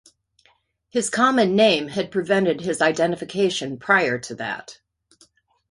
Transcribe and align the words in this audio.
His 0.89 1.11
common 1.11 1.55
name 1.55 1.89
had 1.89 2.09
prevented 2.09 2.61
his 2.61 2.81
identification 2.81 3.77
prior 3.77 4.17
to 4.17 4.33
that. 4.33 4.79